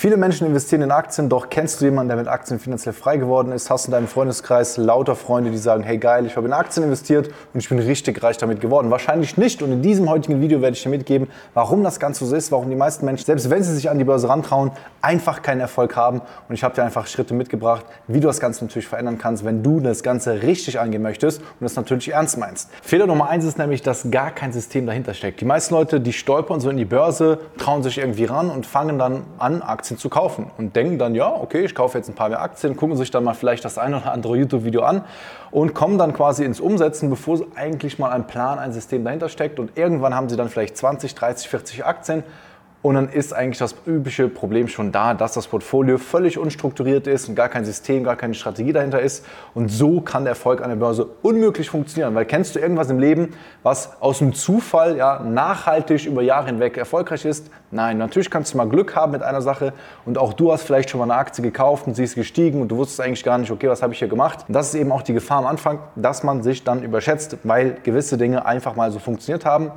Viele 0.00 0.16
Menschen 0.16 0.46
investieren 0.46 0.80
in 0.80 0.92
Aktien, 0.92 1.28
doch 1.28 1.50
kennst 1.50 1.78
du 1.78 1.84
jemanden, 1.84 2.08
der 2.08 2.16
mit 2.16 2.26
Aktien 2.26 2.58
finanziell 2.58 2.94
frei 2.94 3.18
geworden 3.18 3.52
ist? 3.52 3.68
Hast 3.68 3.84
du 3.84 3.88
in 3.88 3.92
deinem 3.92 4.08
Freundeskreis 4.08 4.78
lauter 4.78 5.14
Freunde, 5.14 5.50
die 5.50 5.58
sagen, 5.58 5.82
hey 5.82 5.98
geil, 5.98 6.24
ich 6.24 6.38
habe 6.38 6.46
in 6.46 6.54
Aktien 6.54 6.84
investiert 6.84 7.28
und 7.52 7.60
ich 7.60 7.68
bin 7.68 7.78
richtig 7.78 8.22
reich 8.22 8.38
damit 8.38 8.62
geworden? 8.62 8.90
Wahrscheinlich 8.90 9.36
nicht. 9.36 9.60
Und 9.60 9.72
in 9.72 9.82
diesem 9.82 10.08
heutigen 10.08 10.40
Video 10.40 10.62
werde 10.62 10.74
ich 10.74 10.82
dir 10.82 10.88
mitgeben, 10.88 11.28
warum 11.52 11.84
das 11.84 12.00
Ganze 12.00 12.24
so 12.24 12.34
ist, 12.34 12.50
warum 12.50 12.70
die 12.70 12.76
meisten 12.76 13.04
Menschen, 13.04 13.26
selbst 13.26 13.50
wenn 13.50 13.62
sie 13.62 13.74
sich 13.74 13.90
an 13.90 13.98
die 13.98 14.04
Börse 14.04 14.26
rantrauen, 14.30 14.70
einfach 15.02 15.42
keinen 15.42 15.60
Erfolg 15.60 15.96
haben. 15.96 16.22
Und 16.48 16.54
ich 16.54 16.64
habe 16.64 16.74
dir 16.74 16.82
einfach 16.82 17.06
Schritte 17.06 17.34
mitgebracht, 17.34 17.84
wie 18.08 18.20
du 18.20 18.26
das 18.26 18.40
Ganze 18.40 18.64
natürlich 18.64 18.88
verändern 18.88 19.18
kannst, 19.18 19.44
wenn 19.44 19.62
du 19.62 19.80
das 19.80 20.02
Ganze 20.02 20.40
richtig 20.40 20.80
angehen 20.80 21.02
möchtest 21.02 21.42
und 21.42 21.60
das 21.60 21.76
natürlich 21.76 22.10
ernst 22.10 22.38
meinst. 22.38 22.70
Fehler 22.80 23.06
Nummer 23.06 23.28
eins 23.28 23.44
ist 23.44 23.58
nämlich, 23.58 23.82
dass 23.82 24.10
gar 24.10 24.30
kein 24.30 24.54
System 24.54 24.86
dahinter 24.86 25.12
steckt. 25.12 25.42
Die 25.42 25.44
meisten 25.44 25.74
Leute, 25.74 26.00
die 26.00 26.14
stolpern 26.14 26.58
so 26.58 26.70
in 26.70 26.78
die 26.78 26.86
Börse, 26.86 27.38
trauen 27.58 27.82
sich 27.82 27.98
irgendwie 27.98 28.24
ran 28.24 28.48
und 28.48 28.64
fangen 28.64 28.98
dann 28.98 29.24
an, 29.36 29.60
Aktien 29.60 29.90
zu 30.00 30.08
kaufen 30.08 30.50
und 30.58 30.74
denken 30.74 30.98
dann, 30.98 31.14
ja, 31.14 31.30
okay, 31.32 31.64
ich 31.64 31.74
kaufe 31.74 31.98
jetzt 31.98 32.08
ein 32.08 32.14
paar 32.14 32.28
mehr 32.28 32.40
Aktien, 32.40 32.76
gucken 32.76 32.96
sich 32.96 33.10
dann 33.10 33.22
mal 33.22 33.34
vielleicht 33.34 33.64
das 33.64 33.78
eine 33.78 33.98
oder 33.98 34.12
andere 34.12 34.36
YouTube-Video 34.36 34.82
an 34.82 35.04
und 35.50 35.74
kommen 35.74 35.98
dann 35.98 36.12
quasi 36.12 36.44
ins 36.44 36.58
Umsetzen, 36.58 37.10
bevor 37.10 37.40
eigentlich 37.54 37.98
mal 37.98 38.10
ein 38.10 38.26
Plan, 38.26 38.58
ein 38.58 38.72
System 38.72 39.04
dahinter 39.04 39.28
steckt 39.28 39.58
und 39.58 39.76
irgendwann 39.76 40.14
haben 40.14 40.28
sie 40.28 40.36
dann 40.36 40.48
vielleicht 40.48 40.76
20, 40.76 41.14
30, 41.14 41.48
40 41.48 41.84
Aktien 41.84 42.24
und 42.82 42.94
dann 42.94 43.10
ist 43.10 43.34
eigentlich 43.34 43.58
das 43.58 43.74
übliche 43.86 44.28
Problem 44.28 44.66
schon 44.66 44.90
da, 44.90 45.12
dass 45.12 45.34
das 45.34 45.46
Portfolio 45.48 45.98
völlig 45.98 46.38
unstrukturiert 46.38 47.06
ist 47.06 47.28
und 47.28 47.34
gar 47.34 47.50
kein 47.50 47.66
System, 47.66 48.04
gar 48.04 48.16
keine 48.16 48.32
Strategie 48.32 48.72
dahinter 48.72 49.00
ist. 49.00 49.26
Und 49.54 49.68
so 49.68 50.00
kann 50.00 50.24
der 50.24 50.30
Erfolg 50.30 50.62
an 50.62 50.70
der 50.70 50.76
Börse 50.76 51.06
unmöglich 51.20 51.68
funktionieren. 51.68 52.14
Weil 52.14 52.24
kennst 52.24 52.54
du 52.54 52.58
irgendwas 52.58 52.88
im 52.88 52.98
Leben, 52.98 53.34
was 53.62 54.00
aus 54.00 54.20
dem 54.20 54.32
Zufall 54.32 54.96
ja, 54.96 55.20
nachhaltig 55.20 56.06
über 56.06 56.22
Jahre 56.22 56.46
hinweg 56.46 56.78
erfolgreich 56.78 57.26
ist? 57.26 57.50
Nein, 57.70 57.98
natürlich 57.98 58.30
kannst 58.30 58.54
du 58.54 58.56
mal 58.56 58.68
Glück 58.68 58.96
haben 58.96 59.12
mit 59.12 59.22
einer 59.22 59.42
Sache 59.42 59.74
und 60.06 60.16
auch 60.16 60.32
du 60.32 60.50
hast 60.50 60.62
vielleicht 60.62 60.88
schon 60.88 61.00
mal 61.00 61.04
eine 61.04 61.16
Aktie 61.20 61.42
gekauft 61.42 61.86
und 61.86 61.94
sie 61.94 62.04
ist 62.04 62.14
gestiegen 62.14 62.62
und 62.62 62.68
du 62.68 62.78
wusstest 62.78 63.02
eigentlich 63.02 63.22
gar 63.22 63.36
nicht, 63.36 63.50
okay, 63.50 63.68
was 63.68 63.82
habe 63.82 63.92
ich 63.92 63.98
hier 63.98 64.08
gemacht? 64.08 64.46
Und 64.48 64.54
das 64.54 64.68
ist 64.68 64.74
eben 64.74 64.90
auch 64.90 65.02
die 65.02 65.12
Gefahr 65.12 65.38
am 65.38 65.46
Anfang, 65.46 65.80
dass 65.96 66.22
man 66.22 66.42
sich 66.42 66.64
dann 66.64 66.82
überschätzt, 66.82 67.36
weil 67.44 67.76
gewisse 67.82 68.16
Dinge 68.16 68.46
einfach 68.46 68.74
mal 68.74 68.90
so 68.90 68.98
funktioniert 68.98 69.44
haben 69.44 69.70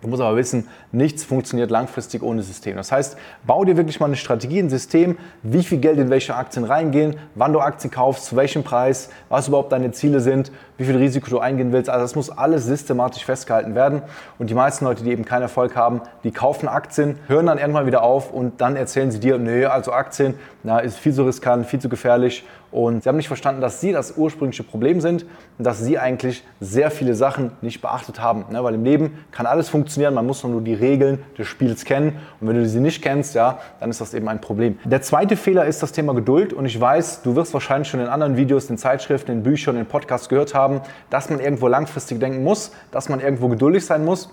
Du 0.00 0.06
musst 0.06 0.22
aber 0.22 0.36
wissen, 0.36 0.68
nichts 0.92 1.24
funktioniert 1.24 1.72
langfristig 1.72 2.22
ohne 2.22 2.42
System. 2.42 2.76
Das 2.76 2.92
heißt, 2.92 3.16
bau 3.46 3.64
dir 3.64 3.76
wirklich 3.76 3.98
mal 3.98 4.06
eine 4.06 4.16
Strategie, 4.16 4.60
ein 4.60 4.70
System, 4.70 5.18
wie 5.42 5.64
viel 5.64 5.78
Geld 5.78 5.98
in 5.98 6.08
welche 6.08 6.36
Aktien 6.36 6.64
reingehen, 6.64 7.16
wann 7.34 7.52
du 7.52 7.58
Aktien 7.58 7.90
kaufst, 7.90 8.26
zu 8.26 8.36
welchem 8.36 8.62
Preis, 8.62 9.10
was 9.28 9.48
überhaupt 9.48 9.72
deine 9.72 9.90
Ziele 9.90 10.20
sind, 10.20 10.52
wie 10.78 10.84
viel 10.84 10.96
Risiko 10.96 11.28
du 11.28 11.40
eingehen 11.40 11.72
willst. 11.72 11.90
Also 11.90 12.04
das 12.04 12.14
muss 12.14 12.30
alles 12.30 12.64
systematisch 12.64 13.24
festgehalten 13.24 13.74
werden. 13.74 14.02
Und 14.38 14.48
die 14.48 14.54
meisten 14.54 14.84
Leute, 14.84 15.04
die 15.04 15.10
eben 15.10 15.24
keinen 15.24 15.42
Erfolg 15.42 15.76
haben, 15.76 16.00
die 16.24 16.30
kaufen 16.30 16.68
Aktien, 16.68 17.18
hören 17.26 17.46
dann 17.46 17.58
irgendwann 17.58 17.86
wieder 17.86 18.02
auf 18.02 18.32
und 18.32 18.60
dann 18.60 18.76
erzählen 18.76 19.10
sie 19.10 19.20
dir, 19.20 19.38
nee, 19.38 19.66
also 19.66 19.92
Aktien, 19.92 20.34
na, 20.62 20.78
ist 20.78 20.98
viel 20.98 21.12
zu 21.12 21.24
riskant, 21.24 21.66
viel 21.66 21.80
zu 21.80 21.88
gefährlich 21.88 22.44
und 22.70 23.02
sie 23.02 23.08
haben 23.08 23.16
nicht 23.16 23.28
verstanden, 23.28 23.62
dass 23.62 23.80
sie 23.80 23.92
das 23.92 24.16
ursprüngliche 24.16 24.62
Problem 24.62 25.00
sind 25.00 25.24
und 25.56 25.64
dass 25.66 25.80
sie 25.80 25.98
eigentlich 25.98 26.44
sehr 26.60 26.90
viele 26.90 27.14
Sachen 27.14 27.52
nicht 27.62 27.80
beachtet 27.80 28.20
haben. 28.20 28.44
Ne? 28.50 28.62
Weil 28.62 28.74
im 28.74 28.84
Leben 28.84 29.24
kann 29.32 29.46
alles 29.46 29.70
funktionieren, 29.70 30.12
man 30.12 30.26
muss 30.26 30.44
nur 30.44 30.60
die 30.60 30.74
Regeln 30.74 31.22
des 31.38 31.46
Spiels 31.46 31.86
kennen. 31.86 32.18
Und 32.40 32.48
wenn 32.48 32.56
du 32.56 32.68
sie 32.68 32.80
nicht 32.80 33.00
kennst, 33.02 33.34
ja, 33.34 33.58
dann 33.80 33.88
ist 33.88 34.02
das 34.02 34.12
eben 34.12 34.28
ein 34.28 34.42
Problem. 34.42 34.78
Der 34.84 35.00
zweite 35.00 35.36
Fehler 35.36 35.64
ist 35.64 35.82
das 35.82 35.92
Thema 35.92 36.12
Geduld. 36.14 36.52
Und 36.52 36.66
ich 36.66 36.78
weiß, 36.78 37.22
du 37.22 37.36
wirst 37.36 37.54
wahrscheinlich 37.54 37.88
schon 37.88 38.00
in 38.00 38.06
anderen 38.06 38.36
Videos, 38.36 38.68
in 38.68 38.76
Zeitschriften, 38.76 39.32
in 39.32 39.42
Büchern, 39.42 39.78
in 39.78 39.86
Podcasts 39.86 40.28
gehört 40.28 40.54
haben, 40.54 40.67
dass 41.10 41.30
man 41.30 41.40
irgendwo 41.40 41.68
langfristig 41.68 42.20
denken 42.20 42.42
muss, 42.42 42.72
dass 42.90 43.08
man 43.08 43.20
irgendwo 43.20 43.48
geduldig 43.48 43.84
sein 43.84 44.04
muss. 44.04 44.30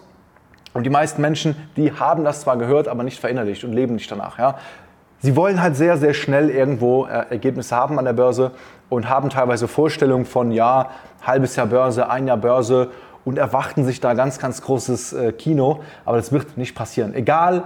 Und 0.73 0.83
die 0.83 0.89
meisten 0.89 1.21
Menschen, 1.21 1.55
die 1.77 1.93
haben 1.93 2.23
das 2.23 2.41
zwar 2.41 2.57
gehört, 2.57 2.87
aber 2.87 3.03
nicht 3.03 3.19
verinnerlicht 3.19 3.63
und 3.63 3.73
leben 3.73 3.95
nicht 3.95 4.11
danach. 4.11 4.37
Ja? 4.37 4.55
Sie 5.19 5.35
wollen 5.35 5.61
halt 5.61 5.75
sehr, 5.75 5.97
sehr 5.97 6.13
schnell 6.13 6.49
irgendwo 6.49 7.05
äh, 7.05 7.25
Ergebnisse 7.29 7.75
haben 7.75 7.97
an 7.97 8.05
der 8.05 8.13
Börse 8.13 8.51
und 8.89 9.09
haben 9.09 9.29
teilweise 9.29 9.67
Vorstellungen 9.67 10.25
von, 10.25 10.51
ja, 10.51 10.89
halbes 11.25 11.55
Jahr 11.55 11.67
Börse, 11.67 12.09
ein 12.09 12.27
Jahr 12.27 12.37
Börse 12.37 12.91
und 13.23 13.37
erwarten 13.37 13.85
sich 13.85 13.99
da 13.99 14.13
ganz, 14.13 14.37
ganz 14.37 14.61
großes 14.61 15.13
äh, 15.13 15.31
Kino. 15.31 15.79
Aber 16.05 16.17
das 16.17 16.31
wird 16.31 16.57
nicht 16.57 16.75
passieren. 16.75 17.13
Egal, 17.15 17.63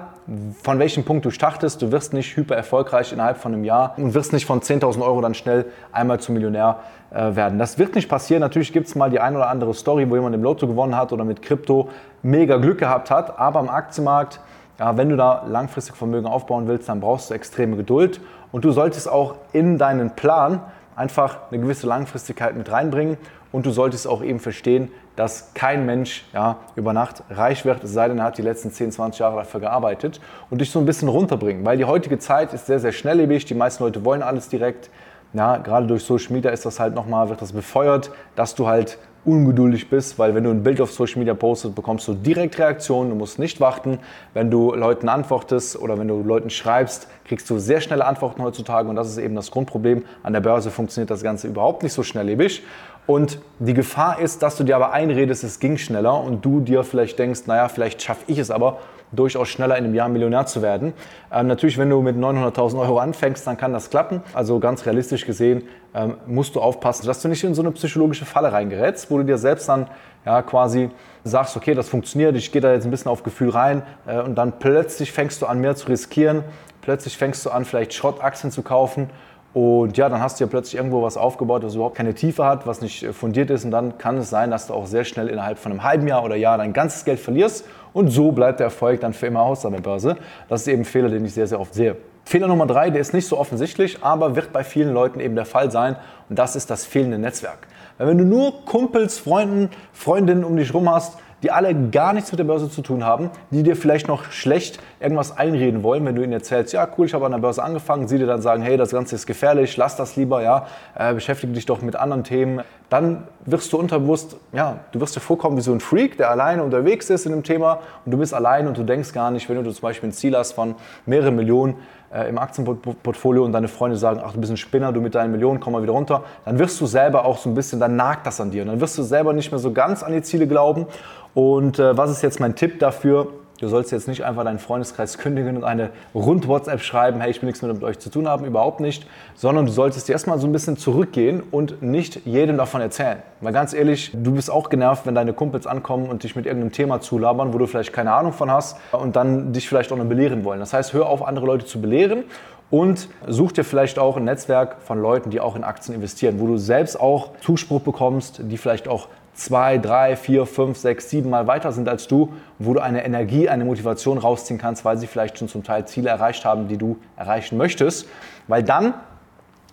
von 0.62 0.80
welchem 0.80 1.04
Punkt 1.04 1.26
du 1.26 1.32
startest, 1.32 1.82
du 1.82 1.92
wirst 1.92 2.14
nicht 2.14 2.36
hyper 2.36 2.56
erfolgreich 2.56 3.12
innerhalb 3.12 3.38
von 3.38 3.54
einem 3.54 3.64
Jahr 3.64 3.94
und 3.98 4.14
wirst 4.14 4.32
nicht 4.32 4.46
von 4.46 4.62
10.000 4.62 5.02
Euro 5.02 5.22
dann 5.22 5.34
schnell 5.34 5.66
einmal 5.92 6.20
zum 6.20 6.36
Millionär 6.36 6.80
äh, 7.12 7.36
werden. 7.36 7.58
Das 7.58 7.80
wird 7.80 7.96
nicht 7.96 8.10
passieren. 8.10 8.42
Natürlich 8.42 8.72
gibt 8.72 8.88
es 8.88 8.96
mal 8.96 9.10
die 9.10 9.20
ein 9.20 9.36
oder 9.36 9.50
andere 9.50 9.74
Story, 9.74 10.10
wo 10.10 10.16
jemand 10.16 10.36
im 10.36 10.44
Lotto 10.44 10.68
gewonnen 10.68 10.96
hat 10.96 11.12
oder 11.12 11.26
mit 11.26 11.42
Krypto 11.42 11.90
mega 12.22 12.58
Glück 12.58 12.78
gehabt 12.78 13.10
hat. 13.10 13.40
Aber 13.40 13.60
am 13.60 13.70
Aktienmarkt 13.70 14.40
ja, 14.80 14.96
wenn 14.96 15.10
du 15.10 15.18
da 15.18 15.44
langfristig 15.46 15.96
Vermögen 15.96 16.26
aufbauen 16.26 16.68
willst, 16.68 16.88
dann 16.88 17.02
brauchst 17.02 17.30
du 17.30 17.34
extreme 17.34 17.76
Geduld 17.76 18.22
und 18.54 18.64
du 18.64 18.72
solltest 18.72 19.10
auch 19.10 19.36
in 19.52 19.78
deinen 19.78 20.12
Plan 20.12 20.62
einfach 21.00 21.40
eine 21.50 21.62
gewisse 21.62 21.88
Langfristigkeit 21.88 22.56
mit 22.56 22.72
reinbringen. 22.72 23.18
Und 23.52 23.66
du 23.66 23.72
solltest 23.72 24.08
auch 24.08 24.22
eben 24.22 24.40
verstehen, 24.40 24.92
dass 25.16 25.54
kein 25.54 25.86
Mensch 25.86 26.26
ja, 26.34 26.58
über 26.76 26.94
Nacht 26.94 27.24
reich 27.30 27.66
wird, 27.66 27.84
es 27.84 27.92
sei 27.94 28.08
denn, 28.08 28.20
er 28.20 28.26
hat 28.26 28.38
die 28.38 28.44
letzten 28.44 28.72
10, 28.72 28.92
20 28.92 29.20
Jahre 29.20 29.38
dafür 29.38 29.60
gearbeitet 29.60 30.22
und 30.50 30.62
dich 30.62 30.70
so 30.70 30.80
ein 30.80 30.86
bisschen 30.86 31.10
runterbringen, 31.10 31.66
weil 31.66 31.78
die 31.78 31.86
heutige 31.86 32.20
Zeit 32.20 32.54
ist 32.54 32.68
sehr, 32.68 32.80
sehr 32.80 32.92
schnelllebig, 32.92 33.46
die 33.46 33.56
meisten 33.56 33.84
Leute 33.84 34.06
wollen 34.06 34.22
alles 34.22 34.50
direkt. 34.50 34.90
Ja, 35.34 35.58
gerade 35.58 35.88
durch 35.88 36.04
Social 36.04 36.34
Media 36.34 36.52
ist 36.52 36.66
das 36.66 36.80
halt 36.80 36.96
nochmal, 36.96 37.30
wird 37.30 37.42
das 37.42 37.54
befeuert, 37.54 38.12
dass 38.36 38.56
du 38.56 38.68
halt 38.68 38.98
ungeduldig 39.26 39.90
bist, 39.90 40.18
weil 40.18 40.34
wenn 40.34 40.44
du 40.44 40.50
ein 40.50 40.64
Bild 40.64 40.80
auf 40.82 40.92
Social 40.92 41.20
Media 41.20 41.34
postest, 41.34 41.76
bekommst 41.76 42.08
du 42.08 42.14
direkt 42.14 42.58
Reaktionen, 42.58 43.10
du 43.10 43.16
musst 43.16 43.40
nicht 43.40 43.60
warten. 43.60 44.00
Wenn 44.34 44.50
du 44.50 44.74
Leuten 44.74 45.10
antwortest 45.10 45.78
oder 45.80 46.00
wenn 46.00 46.08
du 46.08 46.22
Leuten 46.24 46.50
schreibst, 46.50 47.08
kriegst 47.26 47.50
du 47.50 47.60
sehr 47.60 47.82
schnelle 47.82 48.06
Antworten 48.06 48.42
heutzutage 48.42 48.90
und 48.90 48.96
das 48.96 49.10
ist 49.10 49.18
eben 49.18 49.36
das 49.36 49.52
Grundproblem. 49.52 50.04
An 50.24 50.34
der 50.34 50.42
Börse 50.42 50.72
funktioniert 50.72 51.12
das 51.12 51.22
Ganze 51.22 51.48
überhaupt 51.48 51.84
nicht 51.84 51.94
so 51.94 52.04
schnelllebig. 52.04 52.64
Und 53.08 53.40
die 53.58 53.74
Gefahr 53.74 54.20
ist, 54.20 54.44
dass 54.44 54.56
du 54.56 54.64
dir 54.64 54.76
aber 54.76 54.92
einredest, 54.92 55.44
es 55.44 55.60
ging 55.60 55.78
schneller 55.78 56.24
und 56.24 56.46
du 56.46 56.60
dir 56.60 56.84
vielleicht 56.84 57.18
denkst, 57.18 57.42
naja, 57.48 57.68
vielleicht 57.68 58.02
schaffe 58.02 58.24
ich 58.28 58.38
es 58.38 58.52
aber 58.52 58.78
durchaus 59.12 59.48
schneller 59.48 59.78
in 59.78 59.86
einem 59.86 59.96
Jahr 59.96 60.10
Millionär 60.10 60.46
zu 60.46 60.62
werden. 60.62 60.94
Ähm, 61.32 61.48
natürlich, 61.48 61.78
wenn 61.78 61.90
du 61.90 62.02
mit 62.02 62.16
900.000 62.16 62.80
Euro 62.80 63.00
anfängst, 63.00 63.46
dann 63.48 63.58
kann 63.58 63.74
das 63.74 63.90
klappen. 63.90 64.22
Also 64.34 64.60
ganz 64.60 64.86
realistisch 64.86 65.26
gesehen 65.26 65.64
ähm, 65.94 66.18
musst 66.28 66.56
du 66.56 66.62
aufpassen, 66.62 67.06
dass 67.08 67.22
du 67.22 67.28
nicht 67.28 67.44
in 67.44 67.54
so 67.54 67.62
eine 67.62 67.72
psychologische 67.72 68.26
Falle 68.26 68.52
reingerätst, 68.52 69.10
wo 69.10 69.18
du 69.18 69.24
dir 69.24 69.38
selbst 69.38 69.68
dann 69.70 69.88
ja, 70.26 70.42
quasi 70.42 70.90
sagst, 71.24 71.58
okay, 71.58 71.74
das 71.74 71.90
funktioniert, 71.90 72.36
ich 72.36 72.52
gehe 72.52 72.62
da 72.62 72.74
jetzt 72.74 72.86
ein 72.86 72.92
bisschen 72.92 73.12
auf 73.12 73.24
Gefühl 73.24 73.50
rein 73.50 73.84
äh, 74.06 74.20
und 74.20 74.36
dann 74.36 74.60
plötzlich 74.60 75.12
fängst 75.12 75.42
du 75.42 75.46
an, 75.46 75.60
mehr 75.60 75.76
zu 75.76 75.88
riskieren. 75.88 76.44
Plötzlich 76.82 77.18
fängst 77.18 77.46
du 77.46 77.50
an, 77.50 77.66
vielleicht 77.66 77.94
Schrottaktien 77.94 78.52
zu 78.52 78.64
kaufen 78.64 79.10
und 79.54 79.98
ja, 79.98 80.10
dann 80.10 80.22
hast 80.22 80.40
du 80.40 80.44
ja 80.44 80.50
plötzlich 80.50 80.76
irgendwo 80.76 81.02
was 81.02 81.18
aufgebaut, 81.18 81.64
das 81.64 81.74
überhaupt 81.74 81.96
keine 81.96 82.14
Tiefe 82.14 82.46
hat, 82.46 82.68
was 82.68 82.82
nicht 82.82 83.02
äh, 83.02 83.14
fundiert 83.14 83.50
ist. 83.50 83.66
Und 83.66 83.72
dann 83.72 83.98
kann 83.98 84.18
es 84.18 84.30
sein, 84.30 84.52
dass 84.52 84.68
du 84.68 84.74
auch 84.74 84.86
sehr 84.86 85.04
schnell 85.04 85.28
innerhalb 85.28 85.58
von 85.58 85.72
einem 85.72 85.84
halben 85.84 86.08
Jahr 86.08 86.24
oder 86.24 86.36
Jahr 86.36 86.58
dein 86.58 86.72
ganzes 86.72 87.04
Geld 87.04 87.20
verlierst. 87.20 87.66
Und 87.92 88.10
so 88.10 88.32
bleibt 88.32 88.60
der 88.60 88.66
Erfolg 88.66 89.02
dann 89.02 89.14
für 89.14 89.26
immer 89.26 89.42
aus 89.42 89.66
an 89.66 89.74
der 89.74 89.82
Börse. 89.82 90.18
Das 90.48 90.62
ist 90.62 90.68
eben 90.68 90.84
ein 90.84 90.86
Fehler, 90.86 91.10
den 91.10 91.26
ich 91.26 91.34
sehr, 91.34 91.48
sehr 91.48 91.60
oft 91.60 91.74
sehe. 91.74 91.98
Fehler 92.26 92.48
Nummer 92.48 92.68
drei, 92.68 92.92
der 92.92 93.02
ist 93.02 93.12
nicht 93.12 93.28
so 93.28 93.40
offensichtlich, 93.40 94.04
aber 94.04 94.36
wird 94.36 94.54
bei 94.54 94.64
vielen 94.64 94.94
Leuten 94.94 95.20
eben 95.20 95.34
der 95.34 95.46
Fall 95.46 95.72
sein. 95.72 95.96
Und 96.30 96.38
das 96.38 96.56
ist 96.56 96.70
das 96.70 96.86
fehlende 96.86 97.18
Netzwerk. 97.18 97.68
Weil 97.98 98.10
wenn 98.10 98.20
du 98.20 98.26
nur 98.26 98.66
Kumpels, 98.66 99.18
Freunden, 99.18 99.72
Freundinnen 99.94 100.44
um 100.44 100.56
dich 100.56 100.72
rum 100.76 100.88
hast, 100.94 101.18
die 101.44 101.52
alle 101.52 101.74
gar 101.90 102.14
nichts 102.14 102.32
mit 102.32 102.40
der 102.40 102.46
Börse 102.46 102.70
zu 102.70 102.82
tun 102.82 103.04
haben, 103.04 103.30
die 103.52 103.64
dir 103.64 103.76
vielleicht 103.76 104.08
noch 104.08 104.26
schlecht 104.32 104.80
irgendwas 105.00 105.38
einreden 105.38 105.84
wollen, 105.84 106.06
wenn 106.06 106.16
du 106.16 106.24
ihnen 106.24 106.34
erzählst, 106.34 106.74
ja 106.74 106.88
cool, 106.98 107.06
ich 107.06 107.14
habe 107.14 107.26
an 107.26 107.32
der 107.32 107.40
Börse 107.40 107.64
angefangen, 107.64 108.08
sie 108.08 108.18
dir 108.18 108.28
dann 108.28 108.42
sagen, 108.42 108.62
hey, 108.62 108.78
das 108.78 108.92
Ganze 108.92 109.16
ist 109.16 109.26
gefährlich, 109.26 109.78
lass 109.78 109.96
das 109.96 110.16
lieber, 110.16 110.42
ja, 110.42 110.68
äh, 110.96 111.14
beschäftige 111.14 111.54
dich 111.54 111.66
doch 111.66 111.82
mit 111.82 111.96
anderen 111.96 112.24
Themen, 112.24 112.62
dann 112.90 113.28
wirst 113.46 113.72
du 113.72 113.78
unterbewusst, 113.78 114.38
ja, 114.52 114.80
du 114.92 115.00
wirst 115.00 115.16
dir 115.16 115.20
vorkommen 115.20 115.58
wie 115.58 115.62
so 115.62 115.72
ein 115.72 115.80
Freak, 115.80 116.18
der 116.18 116.32
alleine 116.32 116.64
unterwegs 116.64 117.10
ist 117.10 117.26
in 117.26 117.32
dem 117.32 117.44
Thema 117.44 117.80
und 118.06 118.12
du 118.12 118.18
bist 118.18 118.34
allein 118.34 118.68
und 118.68 118.78
du 118.78 118.84
denkst 118.84 119.14
gar 119.14 119.32
nicht, 119.32 119.48
wenn 119.50 119.64
du 119.64 119.72
zum 119.72 119.82
Beispiel 119.82 120.10
ein 120.10 120.14
Ziel 120.14 120.36
hast 120.36 120.54
von 120.54 120.76
mehreren 121.06 121.36
Millionen, 121.36 121.76
äh, 122.12 122.28
im 122.28 122.38
Aktienportfolio 122.38 123.46
und 123.46 123.52
deine 123.52 123.68
Freunde 123.68 123.98
sagen, 123.98 124.22
ach 124.24 124.34
du 124.34 124.40
bist 124.40 124.52
ein 124.52 124.58
Spinner, 124.58 124.92
du 124.92 125.02
mit 125.02 125.14
deinen 125.16 125.32
Millionen, 125.32 125.60
komm 125.60 125.74
mal 125.74 125.84
wieder 125.84 125.94
runter, 125.94 126.24
dann 126.46 126.58
wirst 126.58 126.82
du 126.82 126.88
selber 126.88 127.26
auch 127.26 127.38
so 127.38 127.50
ein 127.50 127.56
bisschen, 127.56 127.80
dann 127.80 127.96
nagt 127.96 128.26
das 128.26 128.42
an 128.42 128.52
dir 128.52 128.64
und 128.64 128.70
dann 128.70 128.82
wirst 128.82 128.98
du 128.98 129.04
selber 129.04 129.34
nicht 129.34 129.52
mehr 129.52 129.60
so 129.60 129.72
ganz 129.72 130.02
an 130.04 130.12
die 130.12 130.22
Ziele 130.22 130.48
glauben. 130.48 130.88
Und 131.36 131.78
äh, 131.78 131.96
was 131.96 132.10
ist 132.10 132.24
jetzt 132.24 132.40
mein 132.40 132.56
Tipp 132.56 132.80
dafür? 132.80 133.28
Du 133.60 133.68
sollst 133.68 133.92
jetzt 133.92 134.08
nicht 134.08 134.24
einfach 134.24 134.46
deinen 134.46 134.58
Freundeskreis 134.58 135.18
kündigen 135.18 135.58
und 135.58 135.66
eine 135.66 135.90
Rund-WhatsApp 136.16 136.82
schreiben, 136.82 137.20
hey, 137.20 137.30
ich 137.30 137.42
will 137.42 137.48
nichts 137.48 137.62
mehr 137.62 137.74
mit 137.74 137.84
euch 137.84 138.00
zu 138.00 138.10
tun 138.10 138.26
haben, 138.26 138.46
überhaupt 138.46 138.80
nicht, 138.80 139.06
sondern 139.36 139.66
du 139.66 139.72
solltest 139.74 140.10
erstmal 140.10 140.40
so 140.40 140.48
ein 140.48 140.54
bisschen 140.54 140.78
zurückgehen 140.78 141.44
und 141.52 141.82
nicht 141.82 142.26
jedem 142.26 142.56
davon 142.56 142.80
erzählen. 142.80 143.18
Weil 143.42 143.52
ganz 143.52 143.74
ehrlich, 143.74 144.12
du 144.14 144.32
bist 144.32 144.50
auch 144.50 144.70
genervt, 144.70 145.06
wenn 145.06 145.14
deine 145.14 145.34
Kumpels 145.34 145.68
ankommen 145.68 146.08
und 146.08 146.24
dich 146.24 146.38
mit 146.38 146.46
irgendeinem 146.46 146.72
Thema 146.72 147.02
zulabern, 147.02 147.54
wo 147.54 147.58
du 147.58 147.68
vielleicht 147.68 147.92
keine 147.92 148.14
Ahnung 148.14 148.32
von 148.32 148.50
hast 148.50 148.78
und 148.94 149.18
dann 149.18 149.52
dich 149.52 149.68
vielleicht 149.68 149.92
auch 149.92 149.98
noch 149.98 150.06
belehren 150.06 150.46
wollen. 150.46 150.62
Das 150.62 150.72
heißt, 150.72 150.94
hör 150.94 151.08
auf, 151.08 151.22
andere 151.28 151.46
Leute 151.46 151.66
zu 151.66 151.82
belehren 151.82 152.24
und 152.70 153.10
such 153.28 153.52
dir 153.52 153.66
vielleicht 153.66 154.00
auch 154.00 154.16
ein 154.16 154.24
Netzwerk 154.24 154.78
von 154.86 155.02
Leuten, 155.02 155.32
die 155.32 155.42
auch 155.42 155.58
in 155.58 155.66
Aktien 155.66 155.96
investieren, 155.96 156.40
wo 156.40 156.48
du 156.48 156.58
selbst 156.58 156.98
auch 156.98 157.32
Zuspruch 157.42 157.82
bekommst, 157.82 158.40
die 158.44 158.58
vielleicht 158.58 158.88
auch 158.88 159.10
zwei, 159.40 159.78
drei, 159.78 160.16
vier, 160.16 160.46
fünf, 160.46 160.78
sechs, 160.78 161.10
sieben 161.10 161.30
Mal 161.30 161.48
weiter 161.48 161.72
sind 161.72 161.88
als 161.88 162.08
du, 162.08 162.34
wo 162.60 162.74
du 162.74 162.82
eine 162.82 163.06
Energie, 163.06 163.50
eine 163.50 163.66
Motivation 163.66 164.18
rausziehen 164.18 164.60
kannst, 164.60 164.86
weil 164.86 164.98
sie 164.98 165.08
vielleicht 165.08 165.40
schon 165.40 165.48
zum 165.48 165.64
Teil 165.64 165.88
Ziele 165.88 166.10
erreicht 166.10 166.46
haben, 166.46 166.68
die 166.68 166.78
du 166.78 166.98
erreichen 167.16 167.58
möchtest. 167.58 168.08
Weil 168.48 168.64
dann 168.64 168.94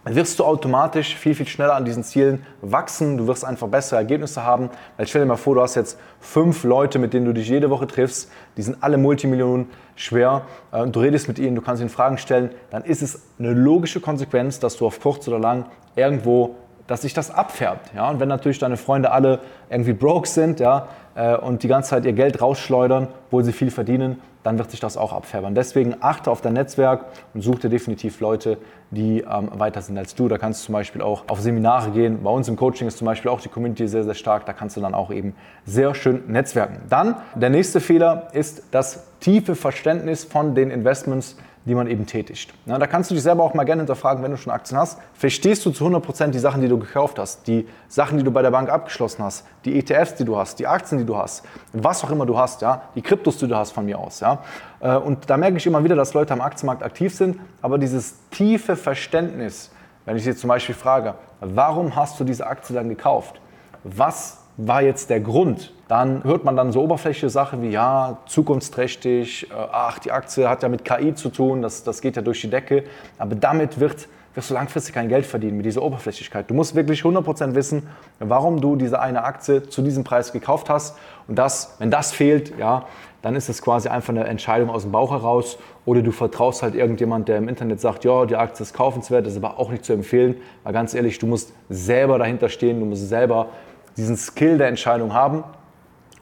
wirst 0.04 0.38
du 0.38 0.44
automatisch 0.44 1.16
viel, 1.16 1.34
viel 1.34 1.48
schneller 1.48 1.74
an 1.74 1.84
diesen 1.84 2.04
Zielen 2.04 2.46
wachsen. 2.62 3.18
Du 3.18 3.26
wirst 3.26 3.44
einfach 3.44 3.66
bessere 3.66 3.98
Ergebnisse 3.98 4.44
haben. 4.44 4.70
Weil 4.96 5.08
stell 5.08 5.22
dir 5.22 5.26
mal 5.26 5.36
vor, 5.36 5.56
du 5.56 5.62
hast 5.62 5.74
jetzt 5.74 5.98
fünf 6.20 6.62
Leute, 6.62 7.00
mit 7.00 7.12
denen 7.12 7.26
du 7.26 7.34
dich 7.34 7.48
jede 7.48 7.70
Woche 7.70 7.88
triffst. 7.88 8.30
Die 8.56 8.62
sind 8.62 8.76
alle 8.82 8.98
Multimillionen 8.98 9.68
schwer. 9.96 10.42
Äh, 10.70 10.82
und 10.82 10.94
du 10.94 11.00
redest 11.00 11.26
mit 11.26 11.40
ihnen, 11.40 11.56
du 11.56 11.62
kannst 11.62 11.80
ihnen 11.80 11.90
Fragen 11.90 12.18
stellen. 12.18 12.50
Dann 12.70 12.84
ist 12.84 13.02
es 13.02 13.22
eine 13.38 13.52
logische 13.52 14.00
Konsequenz, 14.00 14.60
dass 14.60 14.76
du 14.76 14.86
auf 14.86 15.00
kurz 15.00 15.26
oder 15.26 15.40
lang 15.40 15.66
irgendwo 15.96 16.54
dass 16.86 17.02
sich 17.02 17.14
das 17.14 17.30
abfärbt. 17.30 17.92
Ja? 17.94 18.10
Und 18.10 18.20
wenn 18.20 18.28
natürlich 18.28 18.58
deine 18.58 18.76
Freunde 18.76 19.10
alle 19.10 19.40
irgendwie 19.70 19.92
broke 19.92 20.28
sind 20.28 20.60
ja, 20.60 20.88
äh, 21.14 21.36
und 21.36 21.62
die 21.62 21.68
ganze 21.68 21.90
Zeit 21.90 22.04
ihr 22.04 22.12
Geld 22.12 22.40
rausschleudern, 22.40 23.08
obwohl 23.26 23.44
sie 23.44 23.52
viel 23.52 23.70
verdienen, 23.70 24.20
dann 24.46 24.58
wird 24.58 24.70
sich 24.70 24.78
das 24.78 24.96
auch 24.96 25.12
abfärben. 25.12 25.56
Deswegen 25.56 25.96
achte 25.98 26.30
auf 26.30 26.40
dein 26.40 26.52
Netzwerk 26.52 27.06
und 27.34 27.40
such 27.40 27.58
dir 27.58 27.68
definitiv 27.68 28.20
Leute, 28.20 28.58
die 28.92 29.22
ähm, 29.22 29.50
weiter 29.54 29.82
sind 29.82 29.98
als 29.98 30.14
du. 30.14 30.28
Da 30.28 30.38
kannst 30.38 30.62
du 30.62 30.66
zum 30.66 30.72
Beispiel 30.74 31.02
auch 31.02 31.24
auf 31.26 31.40
Seminare 31.40 31.90
gehen. 31.90 32.22
Bei 32.22 32.30
uns 32.30 32.46
im 32.46 32.54
Coaching 32.54 32.86
ist 32.86 32.98
zum 32.98 33.06
Beispiel 33.06 33.28
auch 33.28 33.40
die 33.40 33.48
Community 33.48 33.88
sehr, 33.88 34.04
sehr 34.04 34.14
stark. 34.14 34.46
Da 34.46 34.52
kannst 34.52 34.76
du 34.76 34.80
dann 34.80 34.94
auch 34.94 35.10
eben 35.10 35.34
sehr 35.64 35.96
schön 35.96 36.22
netzwerken. 36.28 36.78
Dann 36.88 37.16
der 37.34 37.50
nächste 37.50 37.80
Fehler 37.80 38.28
ist 38.32 38.62
das 38.70 39.08
tiefe 39.18 39.56
Verständnis 39.56 40.22
von 40.22 40.54
den 40.54 40.70
Investments, 40.70 41.36
die 41.66 41.74
man 41.74 41.88
eben 41.88 42.06
tätigt. 42.06 42.54
Ja, 42.64 42.78
da 42.78 42.86
kannst 42.86 43.10
du 43.10 43.14
dich 43.14 43.22
selber 43.22 43.42
auch 43.42 43.52
mal 43.52 43.64
gerne 43.64 43.82
hinterfragen, 43.82 44.22
wenn 44.22 44.30
du 44.30 44.36
schon 44.36 44.52
Aktien 44.52 44.78
hast. 44.78 44.98
Verstehst 45.14 45.66
du 45.66 45.70
zu 45.70 45.84
100% 45.84 46.28
die 46.28 46.38
Sachen, 46.38 46.62
die 46.62 46.68
du 46.68 46.78
gekauft 46.78 47.18
hast, 47.18 47.46
die 47.48 47.68
Sachen, 47.88 48.18
die 48.18 48.24
du 48.24 48.30
bei 48.30 48.40
der 48.40 48.52
Bank 48.52 48.70
abgeschlossen 48.70 49.24
hast, 49.24 49.44
die 49.64 49.78
ETFs, 49.78 50.14
die 50.14 50.24
du 50.24 50.36
hast, 50.36 50.60
die 50.60 50.66
Aktien, 50.66 50.98
die 50.98 51.04
du 51.04 51.16
hast, 51.16 51.44
was 51.72 52.04
auch 52.04 52.10
immer 52.10 52.24
du 52.24 52.38
hast, 52.38 52.62
ja, 52.62 52.82
die 52.94 53.02
Kryptos, 53.02 53.38
die 53.38 53.48
du 53.48 53.56
hast 53.56 53.72
von 53.72 53.84
mir 53.84 53.98
aus. 53.98 54.20
Ja. 54.20 54.42
Äh, 54.80 54.96
und 54.96 55.28
da 55.28 55.36
merke 55.36 55.56
ich 55.56 55.66
immer 55.66 55.82
wieder, 55.82 55.96
dass 55.96 56.14
Leute 56.14 56.32
am 56.32 56.40
Aktienmarkt 56.40 56.84
aktiv 56.84 57.14
sind, 57.14 57.40
aber 57.60 57.78
dieses 57.78 58.14
tiefe 58.30 58.76
Verständnis, 58.76 59.72
wenn 60.04 60.16
ich 60.16 60.22
sie 60.22 60.36
zum 60.36 60.48
Beispiel 60.48 60.76
frage, 60.76 61.16
warum 61.40 61.96
hast 61.96 62.20
du 62.20 62.24
diese 62.24 62.46
Aktie 62.46 62.76
dann 62.76 62.88
gekauft? 62.88 63.40
Was 63.82 64.38
war 64.56 64.82
jetzt 64.82 65.10
der 65.10 65.20
Grund? 65.20 65.72
Dann 65.88 66.24
hört 66.24 66.44
man 66.44 66.56
dann 66.56 66.72
so 66.72 66.82
oberflächliche 66.82 67.30
Sachen 67.30 67.62
wie, 67.62 67.70
ja, 67.70 68.18
zukunftsträchtig, 68.26 69.50
äh, 69.50 69.54
ach, 69.54 69.98
die 69.98 70.10
Aktie 70.10 70.48
hat 70.48 70.62
ja 70.62 70.68
mit 70.68 70.84
KI 70.84 71.14
zu 71.14 71.28
tun, 71.28 71.62
das, 71.62 71.84
das 71.84 72.00
geht 72.00 72.16
ja 72.16 72.22
durch 72.22 72.40
die 72.40 72.50
Decke. 72.50 72.84
Aber 73.18 73.36
damit 73.36 73.78
wird, 73.78 74.08
wirst 74.34 74.50
du 74.50 74.54
langfristig 74.54 74.94
kein 74.94 75.08
Geld 75.08 75.26
verdienen 75.26 75.56
mit 75.56 75.66
dieser 75.66 75.82
Oberflächlichkeit. 75.82 76.50
Du 76.50 76.54
musst 76.54 76.74
wirklich 76.74 77.02
100% 77.02 77.54
wissen, 77.54 77.86
warum 78.18 78.60
du 78.60 78.74
diese 78.76 79.00
eine 79.00 79.22
Aktie 79.24 79.68
zu 79.68 79.82
diesem 79.82 80.02
Preis 80.02 80.32
gekauft 80.32 80.68
hast. 80.68 80.96
Und 81.28 81.36
das, 81.36 81.76
wenn 81.78 81.90
das 81.90 82.12
fehlt, 82.12 82.58
ja, 82.58 82.86
dann 83.22 83.34
ist 83.36 83.48
es 83.48 83.62
quasi 83.62 83.88
einfach 83.88 84.10
eine 84.10 84.24
Entscheidung 84.24 84.70
aus 84.70 84.82
dem 84.82 84.92
Bauch 84.92 85.12
heraus. 85.12 85.58
Oder 85.84 86.02
du 86.02 86.10
vertraust 86.10 86.62
halt 86.62 86.74
irgendjemand, 86.74 87.28
der 87.28 87.38
im 87.38 87.48
Internet 87.48 87.80
sagt, 87.80 88.04
ja, 88.04 88.24
die 88.26 88.36
Aktie 88.36 88.62
ist 88.62 88.74
kaufenswert, 88.74 89.26
das 89.26 89.34
ist 89.34 89.44
aber 89.44 89.58
auch 89.58 89.70
nicht 89.70 89.84
zu 89.84 89.92
empfehlen. 89.92 90.36
Weil 90.64 90.72
ganz 90.72 90.94
ehrlich, 90.94 91.18
du 91.18 91.26
musst 91.26 91.52
selber 91.68 92.18
dahinter 92.18 92.48
stehen, 92.48 92.80
du 92.80 92.86
musst 92.86 93.08
selber 93.08 93.48
diesen 93.96 94.16
Skill 94.16 94.58
der 94.58 94.68
Entscheidung 94.68 95.12
haben. 95.12 95.44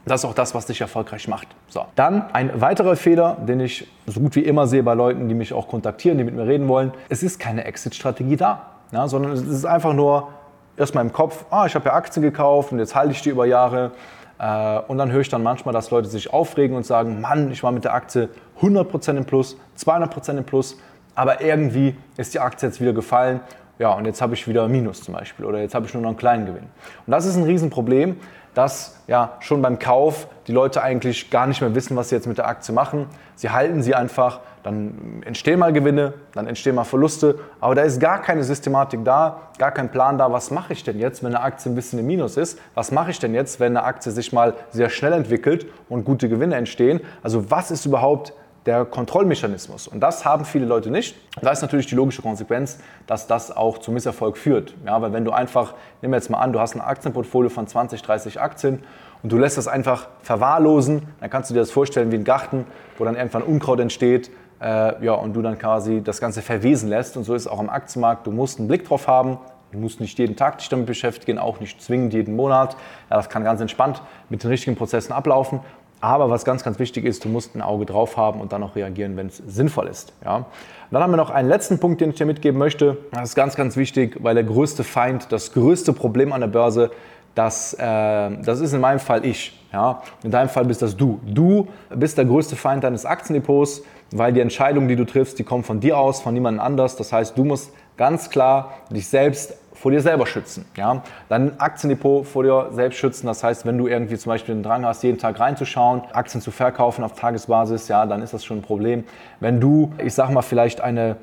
Das 0.06 0.22
ist 0.22 0.30
auch 0.30 0.34
das, 0.34 0.54
was 0.54 0.66
dich 0.66 0.80
erfolgreich 0.80 1.28
macht. 1.28 1.48
So. 1.68 1.86
Dann 1.96 2.30
ein 2.34 2.60
weiterer 2.60 2.94
Fehler, 2.94 3.38
den 3.40 3.60
ich 3.60 3.88
so 4.06 4.20
gut 4.20 4.36
wie 4.36 4.40
immer 4.40 4.66
sehe 4.66 4.82
bei 4.82 4.94
Leuten, 4.94 5.28
die 5.28 5.34
mich 5.34 5.52
auch 5.54 5.66
kontaktieren, 5.66 6.18
die 6.18 6.24
mit 6.24 6.34
mir 6.34 6.46
reden 6.46 6.68
wollen. 6.68 6.92
Es 7.08 7.22
ist 7.22 7.40
keine 7.40 7.64
Exit-Strategie 7.64 8.36
da, 8.36 8.62
ja, 8.92 9.08
sondern 9.08 9.32
es 9.32 9.42
ist 9.42 9.64
einfach 9.64 9.94
nur 9.94 10.28
erstmal 10.76 11.04
im 11.04 11.12
Kopf, 11.12 11.46
ah, 11.50 11.64
ich 11.64 11.74
habe 11.74 11.86
ja 11.86 11.94
Aktien 11.94 12.22
gekauft 12.22 12.72
und 12.72 12.78
jetzt 12.78 12.94
halte 12.94 13.12
ich 13.12 13.22
die 13.22 13.30
über 13.30 13.46
Jahre. 13.46 13.92
Äh, 14.38 14.80
und 14.88 14.98
dann 14.98 15.10
höre 15.10 15.22
ich 15.22 15.30
dann 15.30 15.42
manchmal, 15.42 15.72
dass 15.72 15.90
Leute 15.90 16.08
sich 16.08 16.32
aufregen 16.32 16.76
und 16.76 16.84
sagen, 16.84 17.22
Mann, 17.22 17.50
ich 17.50 17.62
war 17.62 17.72
mit 17.72 17.84
der 17.84 17.94
Aktie 17.94 18.28
100% 18.60 19.16
im 19.16 19.24
Plus, 19.24 19.56
200% 19.78 20.36
im 20.36 20.44
Plus, 20.44 20.76
aber 21.14 21.40
irgendwie 21.40 21.96
ist 22.18 22.34
die 22.34 22.40
Aktie 22.40 22.68
jetzt 22.68 22.80
wieder 22.80 22.92
gefallen 22.92 23.40
ja, 23.78 23.92
und 23.92 24.04
jetzt 24.04 24.22
habe 24.22 24.34
ich 24.34 24.46
wieder 24.46 24.68
Minus 24.68 25.02
zum 25.02 25.14
Beispiel 25.14 25.44
oder 25.44 25.60
jetzt 25.60 25.74
habe 25.74 25.86
ich 25.86 25.94
nur 25.94 26.02
noch 26.02 26.10
einen 26.10 26.18
kleinen 26.18 26.46
Gewinn. 26.46 26.64
Und 27.06 27.10
das 27.10 27.26
ist 27.26 27.36
ein 27.36 27.44
Riesenproblem, 27.44 28.16
dass 28.54 28.96
ja 29.08 29.32
schon 29.40 29.60
beim 29.62 29.78
Kauf 29.78 30.28
die 30.46 30.52
Leute 30.52 30.82
eigentlich 30.82 31.30
gar 31.30 31.46
nicht 31.46 31.60
mehr 31.60 31.74
wissen, 31.74 31.96
was 31.96 32.08
sie 32.08 32.14
jetzt 32.14 32.26
mit 32.26 32.38
der 32.38 32.46
Aktie 32.46 32.72
machen. 32.72 33.06
Sie 33.34 33.50
halten 33.50 33.82
sie 33.82 33.94
einfach, 33.94 34.40
dann 34.62 35.22
entstehen 35.26 35.58
mal 35.58 35.72
Gewinne, 35.72 36.14
dann 36.32 36.46
entstehen 36.46 36.76
mal 36.76 36.84
Verluste, 36.84 37.40
aber 37.60 37.74
da 37.74 37.82
ist 37.82 38.00
gar 38.00 38.22
keine 38.22 38.44
Systematik 38.44 39.04
da, 39.04 39.40
gar 39.58 39.72
kein 39.72 39.90
Plan 39.90 40.18
da, 40.18 40.30
was 40.30 40.52
mache 40.52 40.72
ich 40.72 40.84
denn 40.84 40.98
jetzt, 40.98 41.24
wenn 41.24 41.34
eine 41.34 41.44
Aktie 41.44 41.70
ein 41.70 41.74
bisschen 41.74 41.98
im 41.98 42.06
Minus 42.06 42.36
ist? 42.36 42.60
Was 42.74 42.92
mache 42.92 43.10
ich 43.10 43.18
denn 43.18 43.34
jetzt, 43.34 43.58
wenn 43.58 43.76
eine 43.76 43.84
Aktie 43.84 44.12
sich 44.12 44.32
mal 44.32 44.54
sehr 44.70 44.88
schnell 44.88 45.12
entwickelt 45.12 45.66
und 45.88 46.04
gute 46.04 46.28
Gewinne 46.28 46.54
entstehen? 46.54 47.00
Also 47.22 47.50
was 47.50 47.72
ist 47.72 47.86
überhaupt 47.86 48.32
der 48.66 48.84
Kontrollmechanismus. 48.84 49.86
Und 49.88 50.00
das 50.00 50.24
haben 50.24 50.44
viele 50.44 50.64
Leute 50.64 50.90
nicht. 50.90 51.16
Da 51.40 51.50
ist 51.50 51.60
natürlich 51.62 51.86
die 51.86 51.94
logische 51.94 52.22
Konsequenz, 52.22 52.78
dass 53.06 53.26
das 53.26 53.54
auch 53.54 53.78
zu 53.78 53.92
Misserfolg 53.92 54.38
führt. 54.38 54.74
Ja, 54.86 55.00
weil 55.02 55.12
wenn 55.12 55.24
du 55.24 55.32
einfach, 55.32 55.74
nehmen 56.00 56.12
wir 56.12 56.18
jetzt 56.18 56.30
mal 56.30 56.38
an, 56.38 56.52
du 56.52 56.60
hast 56.60 56.74
ein 56.74 56.80
Aktienportfolio 56.80 57.50
von 57.50 57.66
20, 57.66 58.00
30 58.02 58.40
Aktien 58.40 58.82
und 59.22 59.32
du 59.32 59.38
lässt 59.38 59.58
das 59.58 59.68
einfach 59.68 60.08
verwahrlosen, 60.22 61.02
dann 61.20 61.30
kannst 61.30 61.50
du 61.50 61.54
dir 61.54 61.60
das 61.60 61.70
vorstellen 61.70 62.10
wie 62.10 62.16
ein 62.16 62.24
Garten, 62.24 62.66
wo 62.96 63.04
dann 63.04 63.16
irgendwann 63.16 63.42
Unkraut 63.42 63.80
entsteht 63.80 64.30
äh, 64.60 65.04
ja, 65.04 65.12
und 65.12 65.34
du 65.34 65.42
dann 65.42 65.58
quasi 65.58 66.02
das 66.02 66.20
Ganze 66.20 66.40
verwesen 66.40 66.88
lässt. 66.88 67.16
Und 67.16 67.24
so 67.24 67.34
ist 67.34 67.42
es 67.42 67.48
auch 67.48 67.58
am 67.58 67.68
Aktienmarkt. 67.68 68.26
Du 68.26 68.30
musst 68.30 68.58
einen 68.58 68.68
Blick 68.68 68.86
drauf 68.86 69.08
haben. 69.08 69.38
Du 69.72 69.80
musst 69.80 70.00
nicht 70.00 70.18
jeden 70.20 70.36
Tag 70.36 70.58
dich 70.58 70.68
damit 70.68 70.86
beschäftigen, 70.86 71.36
auch 71.36 71.58
nicht 71.58 71.82
zwingend 71.82 72.14
jeden 72.14 72.36
Monat. 72.36 72.76
Ja, 73.10 73.16
das 73.16 73.28
kann 73.28 73.42
ganz 73.42 73.60
entspannt 73.60 74.02
mit 74.28 74.44
den 74.44 74.50
richtigen 74.50 74.76
Prozessen 74.76 75.12
ablaufen. 75.12 75.60
Aber 76.04 76.28
was 76.28 76.44
ganz, 76.44 76.62
ganz 76.62 76.78
wichtig 76.78 77.06
ist, 77.06 77.24
du 77.24 77.30
musst 77.30 77.56
ein 77.56 77.62
Auge 77.62 77.86
drauf 77.86 78.18
haben 78.18 78.42
und 78.42 78.52
dann 78.52 78.62
auch 78.62 78.76
reagieren, 78.76 79.16
wenn 79.16 79.28
es 79.28 79.38
sinnvoll 79.38 79.86
ist. 79.86 80.12
Ja? 80.22 80.44
dann 80.90 81.02
haben 81.02 81.12
wir 81.12 81.16
noch 81.16 81.30
einen 81.30 81.48
letzten 81.48 81.78
Punkt, 81.78 82.02
den 82.02 82.10
ich 82.10 82.16
dir 82.16 82.26
mitgeben 82.26 82.58
möchte. 82.58 82.98
Das 83.10 83.30
ist 83.30 83.34
ganz, 83.34 83.56
ganz 83.56 83.78
wichtig, 83.78 84.18
weil 84.20 84.34
der 84.34 84.44
größte 84.44 84.84
Feind, 84.84 85.32
das 85.32 85.54
größte 85.54 85.94
Problem 85.94 86.34
an 86.34 86.42
der 86.42 86.48
Börse, 86.48 86.90
das, 87.34 87.72
äh, 87.72 87.78
das 87.80 88.60
ist 88.60 88.74
in 88.74 88.82
meinem 88.82 88.98
Fall 88.98 89.24
ich. 89.24 89.58
Ja? 89.72 90.02
In 90.22 90.30
deinem 90.30 90.50
Fall 90.50 90.66
bist 90.66 90.82
das 90.82 90.94
du. 90.94 91.20
Du 91.24 91.68
bist 91.88 92.18
der 92.18 92.26
größte 92.26 92.54
Feind 92.54 92.84
deines 92.84 93.06
Aktiendepots, 93.06 93.82
weil 94.10 94.34
die 94.34 94.40
Entscheidungen, 94.40 94.88
die 94.88 94.96
du 94.96 95.06
triffst, 95.06 95.38
die 95.38 95.44
kommen 95.44 95.64
von 95.64 95.80
dir 95.80 95.96
aus, 95.96 96.20
von 96.20 96.34
niemandem 96.34 96.60
anders. 96.60 96.96
Das 96.96 97.14
heißt, 97.14 97.38
du 97.38 97.44
musst 97.44 97.72
ganz 97.96 98.28
klar 98.28 98.74
dich 98.90 99.08
selbst 99.08 99.56
vor 99.84 99.90
dir 99.90 100.00
selber 100.00 100.24
schützen. 100.26 100.64
Ja? 100.78 101.02
Dein 101.28 101.60
Aktiendepot 101.60 102.26
vor 102.26 102.42
dir 102.42 102.68
selbst 102.72 102.96
schützen. 102.96 103.26
Das 103.26 103.44
heißt, 103.44 103.66
wenn 103.66 103.76
du 103.76 103.86
irgendwie 103.86 104.16
zum 104.16 104.30
Beispiel 104.30 104.54
den 104.54 104.62
Drang 104.62 104.86
hast, 104.86 105.02
jeden 105.02 105.18
Tag 105.18 105.38
reinzuschauen, 105.38 106.00
Aktien 106.14 106.40
zu 106.40 106.50
verkaufen 106.50 107.04
auf 107.04 107.12
Tagesbasis, 107.12 107.88
ja, 107.88 108.06
dann 108.06 108.22
ist 108.22 108.32
das 108.32 108.46
schon 108.46 108.60
ein 108.60 108.62
Problem. 108.62 109.04
Wenn 109.40 109.60
du, 109.60 109.92
ich 110.02 110.14
sag 110.14 110.30
mal, 110.30 110.40
vielleicht 110.40 110.80
eine 110.80 111.16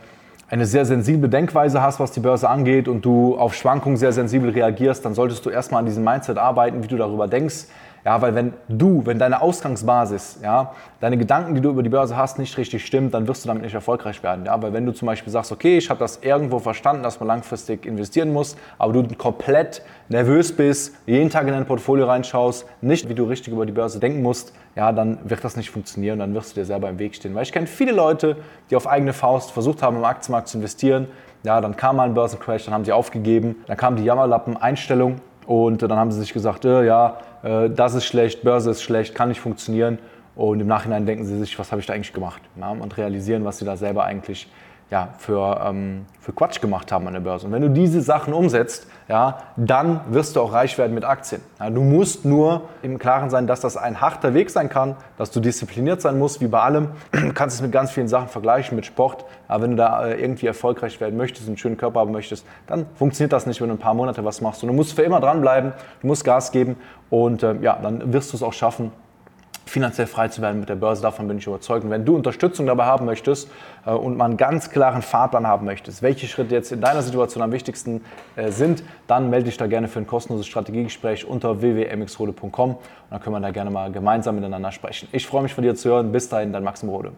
eine 0.48 0.66
sehr 0.66 0.86
sensible 0.86 1.30
Denkweise 1.30 1.82
hast, 1.82 2.02
was 2.02 2.12
die 2.12 2.20
Börse 2.20 2.50
angeht 2.50 2.90
und 2.90 3.06
du 3.06 3.38
auf 3.38 3.56
Schwankungen 3.56 3.96
sehr 3.96 4.12
sensibel 4.12 4.50
reagierst, 4.50 5.06
dann 5.06 5.14
solltest 5.14 5.46
du 5.46 5.50
erstmal 5.50 5.80
an 5.80 5.86
diesem 5.86 6.04
Mindset 6.04 6.38
arbeiten, 6.38 6.84
wie 6.84 6.88
du 6.88 6.98
darüber 6.98 7.30
denkst, 7.30 7.68
ja, 8.04 8.22
weil 8.22 8.34
wenn 8.34 8.54
du, 8.68 9.06
wenn 9.06 9.20
deine 9.20 9.42
Ausgangsbasis, 9.42 10.40
ja, 10.42 10.74
deine 11.00 11.18
Gedanken, 11.18 11.54
die 11.54 11.62
du 11.62 11.70
über 11.70 11.84
die 11.84 11.90
Börse 11.90 12.18
hast, 12.18 12.40
nicht 12.40 12.58
richtig 12.58 12.86
stimmt, 12.86 13.14
dann 13.14 13.28
wirst 13.28 13.44
du 13.44 13.48
damit 13.48 13.64
nicht 13.64 13.76
erfolgreich 13.76 14.24
werden. 14.24 14.46
Ja, 14.46 14.62
weil 14.62 14.74
wenn 14.74 14.86
du 14.86 14.92
zum 14.92 15.06
Beispiel 15.06 15.32
sagst, 15.32 15.52
okay, 15.52 15.78
ich 15.78 15.90
habe 15.90 16.00
das 16.00 16.18
irgendwo 16.22 16.60
verstanden, 16.60 17.04
dass 17.04 17.20
man 17.20 17.28
langfristig 17.28 17.86
investieren 17.86 18.34
muss, 18.34 18.56
aber 18.80 18.94
du 18.94 19.04
komplett 19.16 19.84
nervös 20.10 20.56
bist, 20.56 20.96
jeden 21.06 21.30
Tag 21.30 21.48
in 21.48 21.54
dein 21.54 21.66
Portfolio 21.66 22.06
reinschaust, 22.06 22.66
nicht 22.82 23.08
wie 23.08 23.14
du 23.14 23.26
richtig 23.26 23.54
über 23.54 23.66
die 23.66 23.72
Börse 23.72 24.00
denken 24.00 24.22
musst, 24.22 24.54
ja, 24.76 24.92
dann 24.92 25.20
wird 25.24 25.44
das 25.44 25.56
nicht 25.56 25.70
funktionieren, 25.70 26.20
dann 26.20 26.34
wirst 26.34 26.52
du 26.52 26.62
dir 26.62 26.66
selber 26.66 26.90
im 26.90 26.98
Weg 26.98 27.16
stehen. 27.16 27.36
Weil 27.36 27.44
ich 27.44 27.52
kenne 27.52 27.68
viele 27.68 27.92
Leute, 27.92 28.38
die 28.70 28.76
auf 28.76 28.88
eigene 28.88 29.14
Faust 29.14 29.52
versucht 29.52 29.84
haben, 29.84 29.98
im 29.98 30.06
Aktienmarkt 30.06 30.48
zu 30.48 30.58
investieren. 30.58 31.08
Ja, 31.44 31.60
dann 31.60 31.76
kam 31.76 31.98
mal 31.98 32.08
ein 32.08 32.14
Börsencrash, 32.14 32.66
dann 32.66 32.74
haben 32.74 32.86
sie 32.86 32.92
aufgegeben, 32.92 33.58
dann 33.68 33.76
kam 33.76 33.96
die 33.96 34.04
Jammerlappen-Einstellung 34.04 35.18
und 35.48 35.82
dann 35.82 35.94
haben 35.94 36.12
sie 36.12 36.20
sich 36.20 36.34
gesagt, 36.34 36.66
äh, 36.66 36.86
ja, 36.86 37.18
äh, 37.44 37.70
das 37.70 37.94
ist 37.94 38.06
schlecht, 38.06 38.44
Börse 38.44 38.72
ist 38.72 38.84
schlecht, 38.84 39.16
kann 39.16 39.30
nicht 39.30 39.42
funktionieren. 39.42 40.00
Und 40.36 40.60
im 40.60 40.68
Nachhinein 40.68 41.06
denken 41.06 41.26
sie 41.26 41.38
sich, 41.38 41.60
was 41.60 41.72
habe 41.72 41.82
ich 41.82 41.88
da 41.88 41.94
eigentlich 41.94 42.14
gemacht? 42.14 42.42
Ja, 42.56 42.70
und 42.70 42.98
realisieren, 42.98 43.44
was 43.44 43.58
sie 43.58 43.66
da 43.66 43.76
selber 43.76 44.06
eigentlich 44.06 44.48
ja, 44.92 45.08
für, 45.18 45.62
ähm, 45.66 46.06
für 46.20 46.34
Quatsch 46.34 46.60
gemacht 46.60 46.92
haben 46.92 47.08
an 47.08 47.14
der 47.14 47.22
Börse. 47.22 47.48
Und 47.48 47.54
wenn 47.54 47.62
du 47.62 47.70
diese 47.70 48.02
Sachen 48.02 48.34
umsetzt, 48.34 48.88
ja, 49.08 49.40
dann 49.56 50.02
wirst 50.10 50.36
du 50.36 50.42
auch 50.42 50.52
reich 50.52 50.78
werden 50.78 50.94
mit 50.94 51.06
Aktien. 51.06 51.42
Ja, 51.60 51.70
du 51.70 51.82
musst 51.82 52.26
nur 52.26 52.64
im 52.82 53.00
Klaren 53.00 53.30
sein, 53.30 53.48
dass 53.48 53.62
das 53.62 53.78
ein 53.78 54.02
harter 54.02 54.34
Weg 54.34 54.50
sein 54.50 54.68
kann, 54.68 54.98
dass 55.18 55.32
du 55.32 55.40
diszipliniert 55.40 56.02
sein 56.02 56.20
musst, 56.20 56.42
wie 56.42 56.48
bei 56.48 56.60
allem. 56.60 56.90
Du 57.14 57.32
kannst 57.34 57.56
es 57.56 57.62
mit 57.62 57.72
ganz 57.72 57.92
vielen 57.92 58.10
Sachen 58.10 58.28
vergleichen, 58.28 58.76
mit 58.76 58.86
Sport. 58.86 59.24
Aber 59.48 59.64
wenn 59.64 59.72
du 59.72 59.78
da 59.78 60.08
äh, 60.08 60.22
irgendwie 60.22 60.48
erfolgreich 60.48 61.00
werden 61.00 61.16
möchtest, 61.16 61.48
einen 61.48 61.58
schönen 61.58 61.78
Körper 61.78 62.02
haben 62.02 62.12
möchtest, 62.12 62.46
dann 62.68 62.86
funktioniert 62.96 63.32
das 63.32 63.46
nicht, 63.46 63.62
wenn 63.62 63.70
du 63.70 63.76
ein 63.76 63.80
paar 63.80 63.94
Monate 63.94 64.26
was 64.26 64.42
machst. 64.42 64.62
Und 64.62 64.68
du 64.68 64.74
musst 64.74 64.94
für 64.94 65.04
immer 65.04 65.22
dranbleiben, 65.22 65.72
du 66.02 66.08
musst 66.08 66.26
Gas 66.26 66.52
geben 66.52 66.76
und 67.10 67.44
äh, 67.44 67.56
ja, 67.62 67.80
dann 67.82 68.12
wirst 68.12 68.34
du 68.34 68.38
es 68.38 68.44
auch 68.44 68.54
schaffen, 68.54 68.92
finanziell 69.72 70.06
frei 70.06 70.28
zu 70.28 70.42
werden 70.42 70.60
mit 70.60 70.70
der 70.70 70.76
Börse. 70.76 71.02
Davon 71.02 71.28
bin 71.28 71.38
ich 71.38 71.48
überzeugt. 71.48 71.86
Und 71.86 71.92
wenn 71.92 72.06
du 72.06 72.16
Unterstützung 72.16 72.66
dabei 72.66 72.86
haben 72.86 73.06
möchtest 73.06 73.50
äh, 73.86 73.92
und 73.92 74.18
mal 74.18 74.26
einen 74.26 74.38
ganz 74.38 74.70
klaren 74.70 75.02
Fahrplan 75.02 75.48
haben 75.48 75.66
möchtest, 75.66 76.02
welche 76.02 76.28
Schritte 76.28 76.54
jetzt 76.54 76.72
in 76.72 76.82
deiner 76.82 77.02
Situation 77.02 77.42
am 77.42 77.52
wichtigsten 77.52 78.04
äh, 78.36 78.52
sind, 78.52 78.84
dann 79.08 79.30
melde 79.30 79.46
dich 79.46 79.58
da 79.58 79.68
gerne 79.68 79.88
für 79.88 80.00
ein 80.00 80.08
kostenloses 80.08 80.48
Strategiegespräch 80.48 81.26
unter 81.26 81.62
www.mxrode.com 81.62 82.72
und 82.72 82.80
dann 83.10 83.22
können 83.22 83.36
wir 83.36 83.40
da 83.40 83.52
gerne 83.52 83.72
mal 83.72 83.92
gemeinsam 83.92 84.36
miteinander 84.36 84.72
sprechen. 84.72 85.08
Ich 85.12 85.26
freue 85.26 85.44
mich 85.44 85.54
von 85.54 85.64
dir 85.64 85.76
zu 85.76 85.90
hören. 85.90 86.12
Bis 86.12 86.28
dahin, 86.28 86.52
dein 86.52 86.64
Maxim 86.64 86.90
Rode. 86.90 87.14